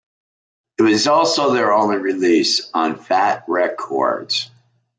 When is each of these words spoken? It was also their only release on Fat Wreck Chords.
It 0.79 0.81
was 0.81 1.05
also 1.05 1.53
their 1.53 1.71
only 1.71 1.97
release 1.97 2.71
on 2.73 2.95
Fat 2.97 3.43
Wreck 3.47 3.77
Chords. 3.77 4.49